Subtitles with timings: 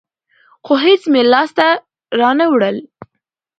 [0.65, 1.67] خو هېڅ مې لاس ته
[2.19, 2.77] رانه وړل.